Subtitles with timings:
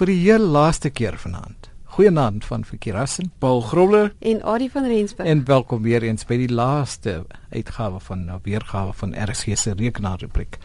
[0.00, 1.68] vir die heel laaste keer vanaand.
[1.92, 5.28] Goeienaand van Verkeerassen, Paul Grobler en Adie van Rensburg.
[5.28, 7.18] En welkom weer eens by die laaste
[7.50, 10.56] uitgawe van weergawe van RSG se rekenaarrubriek.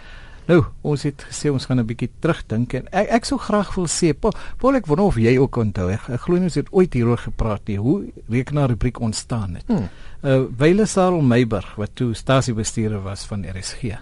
[0.47, 3.87] Nou, ons het gesê ons gaan 'n bietjie terugdink en ek ek sou graag wil
[3.87, 5.89] sê, Paul, Paul ek wonder of jy ook onthou.
[5.91, 9.67] Ek, ek glo ons het ooit hieroor gepraat nie hoe rekenaarrubriek ontstaan het.
[9.67, 9.89] Hmm.
[10.23, 13.97] Uh Wyle Sarel Meiburg wat toe stasiebestuurder was van RSG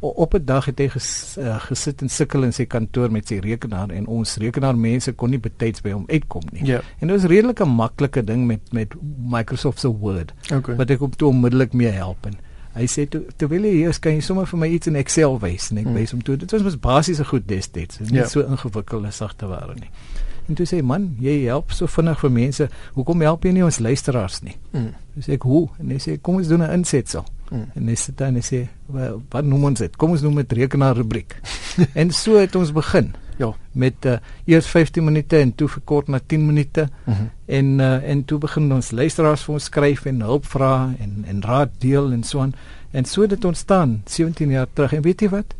[0.00, 3.38] op 'n dag het hy ges, uh, gesit en sukkel in sy kantoor met sy
[3.38, 6.66] rekenaar en ons rekenaarmense kon nie betyds by hom uitkom nie.
[6.66, 6.80] Ja.
[6.98, 10.32] En dit was redelik 'n maklike ding met met Microsoft se Word.
[10.52, 10.76] Okay.
[10.76, 12.38] Wat ek op toe onmiddellik mee help en
[12.72, 15.38] hy sê toe terwyl jy hier is kan jy sommer vir my iets in Excel
[15.38, 15.94] wys en ek hmm.
[15.94, 16.36] wys hom toe.
[16.36, 17.98] Dit was mos basiese goed destyds.
[17.98, 18.26] Nie ja.
[18.26, 19.90] so ingewikkelde sagte ware nie.
[20.48, 22.68] En toe sê man, jy help so vinnig vir mense.
[22.94, 24.56] Hoekom help jy nie ons luisteraars nie?
[24.72, 24.94] Mm.
[25.14, 25.66] Dis ek hoe?
[25.78, 27.26] En hy sê kom ons doen 'n insetsel.
[27.50, 27.70] Mm.
[27.74, 29.96] En hy sê dan hy sê wat noem ons dit?
[29.96, 31.38] Kom ons noem dit rekenaar rubriek.
[32.00, 33.14] en so het ons begin.
[33.38, 34.16] Ja, met uh,
[34.50, 36.88] eers 15 minute en toe verkort na 10 minute.
[37.04, 37.30] Mm -hmm.
[37.46, 41.42] En uh, en toe begin ons luisteraars vir ons skryf en hulp vra en en
[41.42, 42.54] raad deel en so aan.
[42.90, 44.92] En so het dit ontstaan 17 jaar terug.
[44.92, 45.54] En weet jy wat?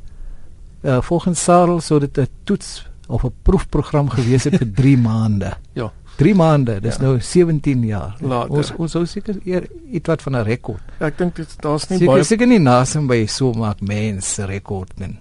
[0.83, 5.57] Uh, volgens Sarel sou dit 'n toets of 'n proefprogram gewees het vir 3 maande.
[5.73, 5.93] Ja.
[6.19, 7.03] 3 maande, dis ja.
[7.05, 8.17] nou 17 jaar.
[8.19, 8.57] Later.
[8.59, 10.83] Ons ons sou seker eer iets wat van 'n rekord.
[10.99, 14.47] Ja, ek dink dit daar's nie seker, baie seker nie nasim by so maak mense
[14.47, 15.15] rekord nie.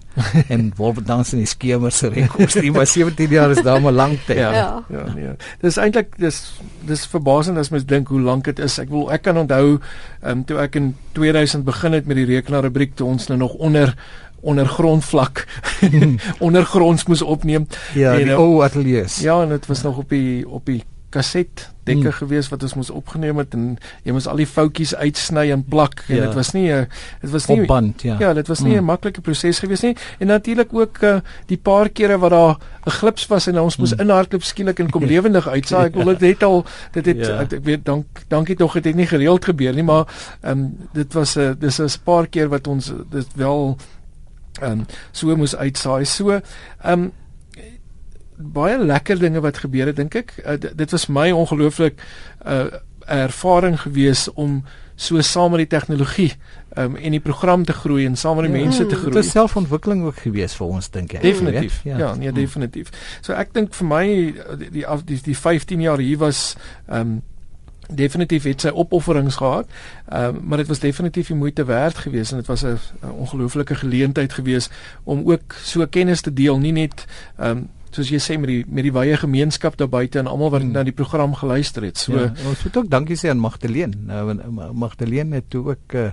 [0.48, 2.54] en wolf dans in die skemer se rekord.
[2.62, 4.42] Nie maar 17 jaar is daar maar lank tyd.
[4.42, 4.52] Ja.
[4.52, 5.36] Ja, ja nee.
[5.62, 8.78] Dis eintlik dis dis verbasend as mens dink hoe lank dit is.
[8.78, 12.26] Ek wil ek kan onthou ehm um, toe ek in 2000 begin het met die
[12.26, 13.94] rekenaarrubriek toe ons nou nog onder
[14.40, 15.46] ondergrondvlak
[16.46, 17.66] ondergronds moes opneem.
[17.94, 19.20] Ja, en, die eh, ou ateljees.
[19.20, 22.16] Ja, en dit was nog op die op die kaset dekke hmm.
[22.18, 23.68] gewees wat ons moes opgeneem het en
[24.04, 26.34] jy moes al die foutjies uitsny en plak en dit ja.
[26.36, 26.84] was nie 'n
[27.22, 28.16] dit was nie op band ja.
[28.20, 28.86] Ja, dit was nie 'n hmm.
[28.92, 29.96] maklike proses gewees nie.
[30.18, 33.90] En natuurlik ook uh, die paar kere wat daar 'n glips was en ons moes
[33.90, 34.00] hmm.
[34.00, 35.86] inhardloop skielik en kom lewendig uitsaai.
[35.86, 37.40] Ek wil dit net al dit het ja.
[37.40, 40.04] ek, ek weet dank dankie tog dit het nie gereeld gebeur nie, maar
[40.42, 43.76] ehm um, dit was 'n uh, dis 'n paar keer wat ons dit wel
[44.60, 46.04] ehm um, so moes uitsaai.
[46.04, 46.42] So ehm
[46.92, 47.12] um,
[48.38, 50.36] baie lekker dinge wat gebeur het dink ek.
[50.44, 52.66] Uh, dit was my ongelooflik 'n uh,
[53.08, 54.64] ervaring gewees om
[54.94, 56.32] so saam met die tegnologie
[56.76, 59.14] um, en die program te groei en saam met die ja, mense te groei.
[59.14, 61.22] Dit was selfontwikkeling ook gewees vir ons dink ek.
[61.22, 61.80] Definitief.
[61.86, 62.90] Ja, ja nee, definitief.
[63.20, 64.04] So ek dink vir my
[64.58, 66.54] die die die, die 15 jaar hier was
[66.86, 67.18] ehm um,
[67.94, 69.66] definitief het sy opofferings gehad.
[70.08, 72.78] Ehm uh, maar dit was definitief die moeite werd geweest en dit was 'n
[73.18, 74.72] ongelooflike geleentheid geweest
[75.04, 77.04] om ook so kennis te deel, nie net
[77.36, 80.50] ehm um, soos jy sê met die met die wye gemeenskap daar buite en almal
[80.50, 80.72] wat mm.
[80.76, 81.98] na die program geluister het.
[81.98, 83.96] So ja, ons moet ook dankie sê aan Magdalene.
[84.06, 86.10] Nou Magdalene het toe ook uh,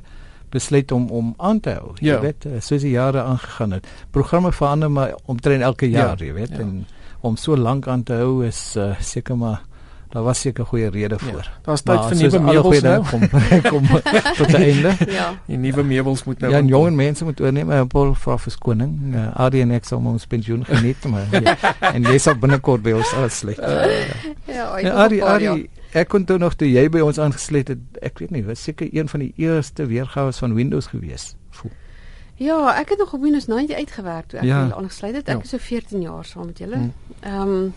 [0.49, 1.93] besluit om om aan te hou.
[1.99, 2.19] Jy ja.
[2.23, 3.87] weet, uh, soos die jare aangegaan het.
[4.11, 6.63] Programme verander maar omtrent elke jaar, ja, jy weet, ja.
[6.63, 6.85] en
[7.25, 9.63] om so lank aan te hou is uh, seker maar
[10.15, 11.43] Daar was seker goeie rede ja, voor.
[11.43, 13.03] Ja, Daar's tyd vir nuwe meubels nou.
[13.09, 13.23] Kom,
[13.71, 13.87] kom
[14.37, 14.93] tot die einde.
[15.11, 15.25] ja.
[15.45, 16.51] Die nuwe meubels moet nou.
[16.53, 17.71] Ja, jong mense moet oorneem.
[17.71, 18.93] Uh, Paul vra vir skoning.
[19.11, 21.27] Uh, Adie en ek sal ons pensioen geniet maar.
[21.45, 21.73] Ja.
[21.91, 23.59] en jy sal binnekort by ons afsluit.
[23.59, 24.07] Uh,
[24.47, 27.83] ja, ja Adie, Adie, ek kon toe nog toe jy by ons aangesluit het.
[27.99, 31.33] Ek weet nie, was seker een van die eerste weergawe van Windows gewees.
[31.59, 31.75] Voel.
[32.39, 34.63] Ja, ek het nog op Windows 90 uitgewerk toe ek ja.
[34.71, 35.27] aangesluit het.
[35.27, 35.43] Ek ja.
[35.43, 36.85] is so 14 jaar saam met julle.
[36.85, 36.93] Hmm.
[37.19, 37.73] Ehm um,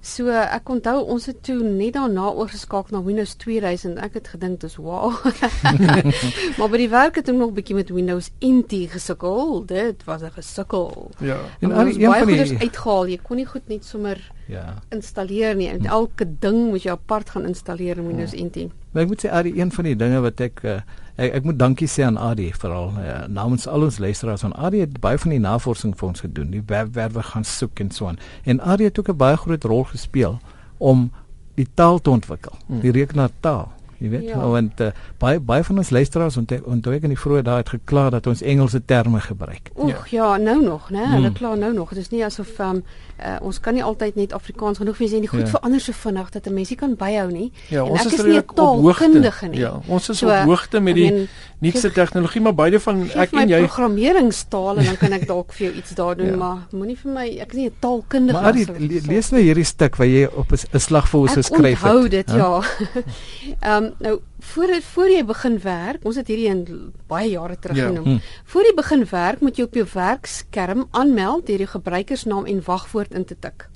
[0.00, 3.98] So ek onthou ons het toe net daarna oorgeskakel na Windows 2000.
[4.02, 5.12] Ek het gedink dis wow.
[6.58, 9.64] maar by die werk het ek nog 'n bietjie met Windows NT gesukkel.
[9.66, 11.10] Dit was 'n gesukkel.
[11.18, 11.38] Ja.
[11.60, 13.06] En al die een van die uitgehaal.
[13.06, 14.82] Jy kon nie goed net sommer ja.
[14.90, 15.68] installeer nie.
[15.68, 18.44] En elke ding moet jy apart gaan installeer in Windows ja.
[18.44, 18.70] NT.
[18.98, 20.80] Maar ek moet sê Adi, een van die dinge wat ek uh,
[21.14, 24.80] ek, ek moet dankie sê aan Adi veral uh, namens al ons luisteraars aan Adi
[24.82, 28.18] het baie van die navorsing vir ons gedoen, die webwerwe gaan soek en so aan.
[28.42, 30.40] En Adi het ook 'n baie groot rol gespeel
[30.82, 31.12] om
[31.54, 32.80] die taal te ontwikkel, hmm.
[32.80, 33.70] die rekenaartaal.
[33.98, 34.38] Jy weet, ja.
[34.38, 38.04] want uh, baie baie van ons luisteraars onthou ek in die vroeë dae het gekla
[38.14, 39.72] dat ons Engelse terme gebruik.
[39.74, 40.36] Oeg, ja.
[40.36, 41.02] ja, nou nog, né?
[41.02, 41.38] Hulle hmm.
[41.40, 41.90] kla nou nog.
[41.96, 42.84] Dit is nie asof um,
[43.18, 45.50] uh, ons kan nie altyd net Afrikaans genoeg wees en die goed ja.
[45.56, 47.50] verander so vinnig dat 'n mens nie kan byhou nie.
[47.68, 49.58] Ja, en ons is, is nie 'n taalkundige nie.
[49.58, 51.28] Ja, ons is so, op hoogte met die
[51.58, 55.66] nuutste tegnologie, maar beide van ek en jy programmeringstaal en dan kan ek dalk vir
[55.66, 56.36] jou iets daar doen, ja.
[56.36, 58.66] maar moenie vir my ek is nie 'n taalkundige nie.
[58.66, 61.90] Maar die, lees nou hierdie stuk wat jy op 'n slag vir ons geskryf het.
[61.90, 62.62] Ek onthou dit, ja.
[63.68, 64.20] Ehm um, nou
[64.52, 67.88] voor voor jy begin werk, ons het hierdie in baie jare terug ja.
[67.88, 68.04] genoem.
[68.04, 68.18] Hm.
[68.44, 73.14] Voor jy begin werk, moet jy op jou werkskerm aanmeld deur jou gebruikersnaam en wagwoord
[73.14, 73.68] in te tik.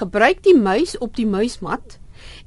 [0.00, 1.98] Gebruik die muis op die muismat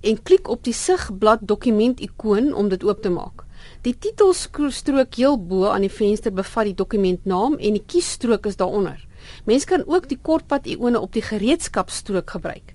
[0.02, 3.46] en klik op die sigblad dokument ikoon om dit oop te maak.
[3.84, 9.00] Die titelstrook heel bo aan die venster bevat die dokumentnaam en die kiesstrook is daaronder.
[9.48, 12.73] Mens kan ook die kortpad ione op die gereedskapsstrook gebruik.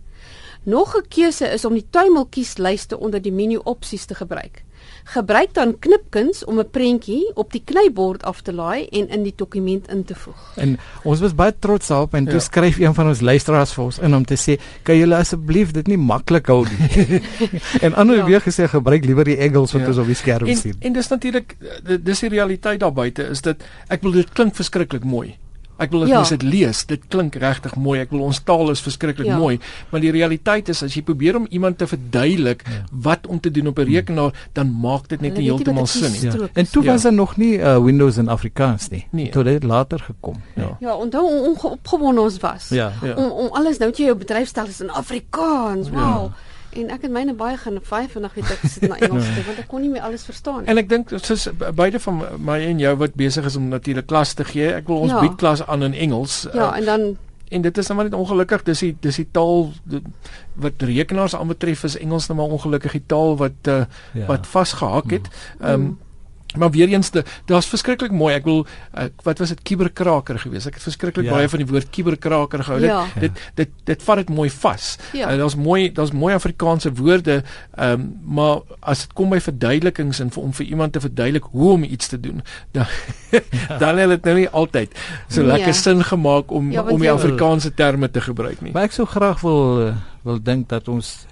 [0.69, 4.65] Nog 'n keuse is om die tuimelkieslyste onder die menu opsies te gebruik.
[5.05, 9.33] Gebruik dan knipkuns om 'n prentjie op die knybord af te laai en in die
[9.37, 10.53] dokument in te voeg.
[10.57, 12.31] En ons was baie trots daarop en ja.
[12.31, 15.71] toe skryf een van ons luisteraars vir ons in om te sê, "Kan julle asseblief
[15.71, 17.23] dit nie maklik hou nie?"
[17.85, 18.25] en ander ja.
[18.25, 19.89] weer gesê gebruik liewer die Engels wat ja.
[19.89, 20.73] ons op die skerm sien.
[20.73, 21.57] En, en dis natuurlik
[22.01, 25.39] dis die realiteit daar buite is dit ek bedoel dit klink verskriklik mooi.
[25.79, 26.21] Ek wil as ja.
[26.21, 28.01] mens dit lees, dit klink regtig mooi.
[28.03, 29.39] Ek wil ons taal is verskriklik ja.
[29.39, 29.59] mooi,
[29.93, 32.83] maar die realiteit is as jy probeer om iemand te verduidelik ja.
[32.91, 36.23] wat om te doen op 'n rekenaar, dan maak dit net nie heeltemal sin nie.
[36.27, 36.49] Ja.
[36.53, 36.93] En toe ja.
[36.93, 39.07] was daar nog nie uh, Windows in Afrikaans nie.
[39.11, 39.31] Nee.
[39.31, 40.43] Toe het dit later gekom.
[40.55, 40.77] Ja.
[40.81, 42.69] Ja, en dan ongeopgewonde ons was.
[42.69, 42.93] Ja.
[43.03, 43.15] ja.
[43.15, 45.91] Om om alles nou net jou bedryfstel is in Afrikaans.
[45.91, 45.99] Wow.
[45.99, 46.48] Ja.
[46.77, 49.63] En ek het myne baie gaan vyf vandag weet ek sit na Engels te want
[49.63, 50.69] ek kon nie meer alles verstaan nie.
[50.73, 52.21] En ek dink soos beide van
[52.51, 54.69] my en jou wat besig is om natuurlik klas te gee.
[54.75, 55.23] Ek wil ons ja.
[55.25, 56.45] bied klas aan in Engels.
[56.53, 57.09] Ja, uh, en dan
[57.49, 59.71] en dit is nou maar net ongelukkig dis die dis die taal
[60.61, 64.27] wat rekenaars aanbetref is Engels nou maar ongelukkig die taal wat uh, ja.
[64.29, 65.33] wat vasgehak het.
[65.33, 65.65] Mm.
[65.65, 65.97] Ehm um,
[66.57, 67.11] Maar weer eens
[67.45, 68.35] daar's verskriklik mooi.
[68.35, 68.63] Ek wil
[68.97, 70.71] ek, wat was dit kiberkraker geweest.
[70.71, 71.35] Ek het verskriklik ja.
[71.37, 72.81] baie van die woord kiberkraker gehou.
[72.81, 73.03] Ja.
[73.21, 74.87] Dit, dit dit dit vat dit mooi vas.
[75.13, 75.29] Ja.
[75.29, 77.43] Uh, daar's mooi daar's mooi Afrikaanse woorde.
[77.77, 81.71] Um, maar as dit kom by verduidelikings en vir, om vir iemand te verduidelik hoe
[81.77, 82.41] om iets te doen,
[82.77, 82.89] dan
[83.31, 83.77] ja.
[83.79, 84.97] dan het dit nou nie altyd
[85.29, 85.53] so nee.
[85.53, 88.73] lekker sin gemaak om ja, om die Afrikaanse terme te gebruik nie.
[88.73, 91.28] Maar ek sou graag wil uh, wil dink dat ons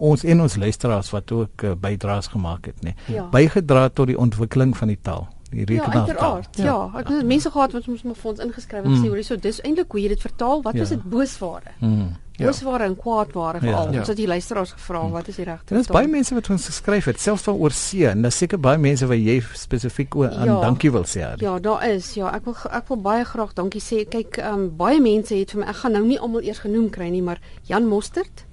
[0.00, 3.26] ons en ons luisteraars wat ook uh, bydraes gemaak het nê ja.
[3.32, 7.76] bygedra tot die ontwikkeling van die taal die rekenaartaal ja, ja ek het mense gehad
[7.76, 9.04] wat ons maar vir ons ingeskryf het mm.
[9.04, 10.86] sê hoor hierso dis eintlik hoe jy dit vertaal wat ja.
[10.86, 12.10] is dit boosware mm.
[12.40, 12.46] Ja.
[12.46, 13.92] Boosware en kwaadware veral.
[13.92, 13.98] Ja.
[14.00, 15.74] Ons het die luisteraars gevra wat is die regte?
[15.74, 19.04] Daar's baie mense wat ons geskryf het, selfs van oorsee en daar's seker baie mense
[19.10, 20.56] wat jy spesifiek aan ja.
[20.62, 21.20] dankie wil sê.
[21.26, 21.44] Harry.
[21.44, 22.14] Ja, daar is.
[22.16, 24.06] Ja, ek wil ek wil baie graag dankie sê.
[24.08, 27.10] Kyk, um, baie mense het vir my ek gaan nou nie almal eers genoem kry
[27.12, 28.46] nie, maar Jan Mostert,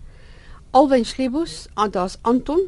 [0.78, 2.60] Alwyn Schlebus, ah, daar's Anton,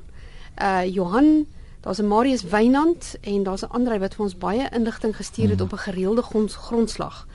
[0.61, 1.45] uh Johan,
[1.81, 5.57] daar's 'n Marius Wynand en daar's 'n ander wat vir ons baie inligting gestuur het
[5.57, 5.63] mm.
[5.63, 7.27] op 'n gereelde gronds, grondslag.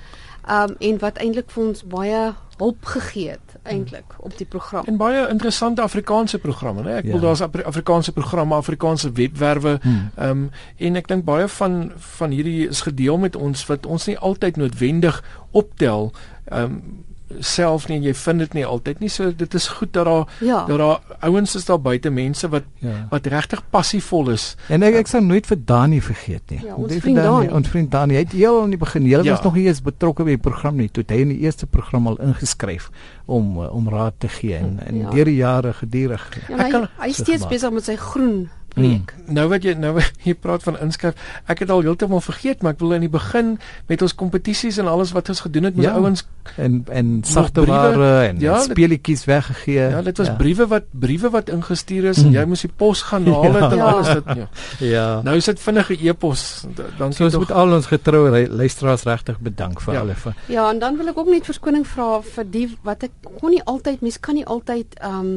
[0.51, 4.25] Um en wat eintlik vir ons baie hulp gegee het eintlik mm.
[4.25, 4.85] op die program.
[4.85, 6.97] En baie interessante Afrikaanse programme, né?
[6.97, 7.11] Ek ja.
[7.11, 9.79] wil daar's Afrikaanse programme, Afrikaanse webwerwe.
[9.83, 10.11] Mm.
[10.19, 14.19] Um en ek dink baie van van hierdie is gedeel met ons wat ons nie
[14.19, 16.13] altyd noodwendig optel
[16.53, 17.05] um
[17.41, 19.11] self nie en jy vind dit nie altyd nie.
[19.13, 20.65] So dit is goed dat daar ja.
[20.69, 23.07] dat daar ouens is daar buite mense wat ja.
[23.11, 24.55] wat regtig passievol is.
[24.69, 26.61] En ek ek sal nooit vir Dani vergeet nie.
[26.65, 29.25] Ja, ons vriend Dani, ons vriend Dani het heel aan die begin, hy ja.
[29.31, 30.91] was nog nie eens betrokke by die program nie.
[30.93, 32.91] Toe hy in die eerste program al ingeskryf
[33.27, 35.15] om om raad te gee en in ja.
[35.15, 36.29] deur die jare gedurig.
[36.49, 38.45] Ja, hy, hy is steeds besig met sy groen
[38.75, 39.15] week.
[39.17, 39.35] Hmm.
[39.35, 39.95] Nou wat jy nou
[40.27, 41.19] jy praat van inskryf.
[41.51, 43.57] Ek het al heeltemal vergeet, maar ek wil in die begin
[43.91, 46.25] met ons kompetisies en alles wat ons gedoen het met ja, ouens
[46.61, 49.89] en en sagte ware en ja, speletjies weggegee.
[49.95, 50.37] Ja, dit was ja.
[50.41, 52.33] briewe wat briewe wat ingestuur is hmm.
[52.33, 53.71] en jy moes die pos gaan haal ja.
[53.71, 54.35] en alles dit.
[54.43, 54.49] Ja.
[54.97, 55.07] ja.
[55.27, 56.65] Nou is dit vinnige e-pos.
[56.99, 60.05] Dan so ons moet al ons getroue luisteraars regtig bedank vir ja.
[60.05, 60.29] alles.
[60.53, 63.63] Ja, en dan wil ek ook net verskoning vra vir die wat ek kon nie
[63.65, 65.35] altyd mens kan nie altyd ehm um,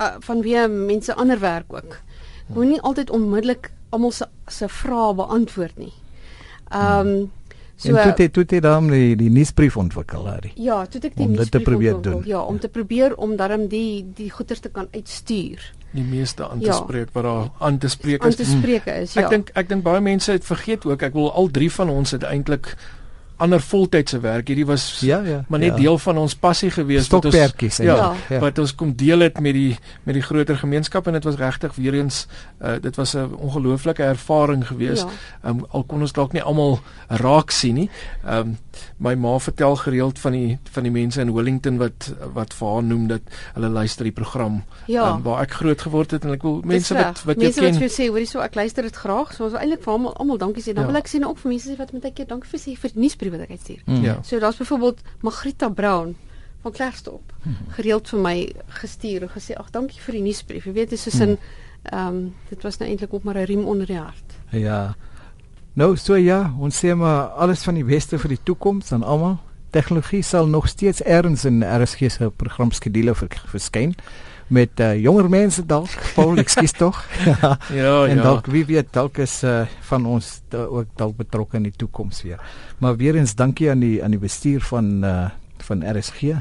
[0.00, 2.00] uh, van wie mense ander werk ook
[2.54, 5.92] moenie altyd onmiddellik almal se se vrae beantwoord nie.
[6.70, 7.30] Ehm um,
[7.76, 10.50] so En toe toe toe dan die die nuusbrief ontwikkel daar.
[10.54, 12.22] Ja, toe ek die nuusbrief te probeer doen.
[12.28, 15.72] Ja, om te probeer om darm die die goeders te kan uitstuur.
[15.90, 16.76] Die meeste aan te ja.
[16.76, 18.26] spreek wat daar aan te spreek is.
[18.26, 19.24] Aan te spreek is, ja.
[19.24, 21.02] Ek dink ek dink baie mense het vergeet ook.
[21.02, 22.76] Ek wil al drie van ons het eintlik
[23.40, 24.48] ander voltydse werk.
[24.50, 25.76] Hierdie was ja, ja, maar net ja.
[25.76, 27.48] deel van ons passie gewees wat ons ja,
[27.84, 31.24] ja, ja, wat ons kom deel het met die met die groter gemeenskap en dit
[31.24, 32.26] was regtig weer eens
[32.60, 35.00] uh, dit was 'n ongelooflike ervaring gewees.
[35.00, 35.50] Ja.
[35.50, 37.90] Um, al kon ons dalk nie almal raak sien nie.
[38.26, 38.58] Um,
[38.96, 42.82] my ma vertel gereeld van die van die mense in Wellington wat wat vir haar
[42.82, 43.22] noem dat
[43.54, 45.10] hulle luister die program ja.
[45.14, 47.64] um, waar ek groot geword het en ek wil mense wat wat jy ken.
[47.64, 49.32] Mense wat sê hoorie so ek luister dit graag.
[49.34, 50.74] So ons wil eintlik vir almal almal dankie sê.
[50.74, 50.92] Dan ja.
[50.92, 53.29] wil ek sê nou ook vir mense wat met keer dankie vir sê vir nuusbrief
[53.30, 53.82] wat ek uitstuur.
[53.84, 54.02] Mm.
[54.04, 54.18] Ja.
[54.22, 56.16] So daar's byvoorbeeld Magrita Brown
[56.62, 57.56] van Klerksdorp mm.
[57.76, 58.36] gereeld vir my
[58.80, 60.64] gestuur en gesê ag dankie vir die nuusbrief.
[60.64, 61.38] Jy weet dis soos 'n mm.
[61.82, 64.36] ehm um, dit was nou eintlik op maar 'n riem onder die hart.
[64.50, 64.94] Ja.
[65.72, 69.38] Nou so ja, ons sê maar alles van die beste vir die toekoms aan almal.
[69.70, 73.94] Tegnologie sal nog steeds erns in RSG se programskedule verskyn
[74.50, 76.98] met uh, jonger mense dalk Paul ekskuus tog
[77.28, 78.22] ja, ja en ja.
[78.22, 82.24] dalk wie weet dalk is uh, van ons da, ook dalk betrokke in die toekoms
[82.26, 82.42] weer
[82.82, 85.28] maar weer eens dankie aan die aan die bestuur van uh,
[85.62, 86.34] van RSG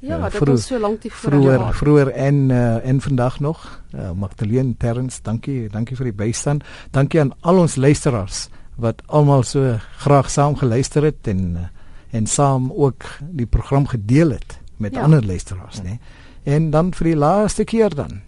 [0.00, 3.82] Ja, uh, dit was so lank die vroeër vroeër en uh, en vandag nog.
[3.92, 6.64] Uh, Magdalene Terrens, dankie, dankie vir die bystand.
[6.96, 8.46] Dankie aan al ons luisteraars
[8.80, 11.66] wat almal so graag saam geluister het en uh,
[12.10, 15.02] en saam ook die program gedeel het met ja.
[15.02, 15.98] ander luisteraars, né?
[16.42, 18.20] En dan vir die laaste keer dan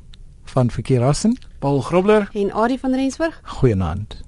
[0.44, 3.40] van Verkeerassen, Paul Grobler en Adie van Rensburg.
[3.44, 4.20] Goeienaand.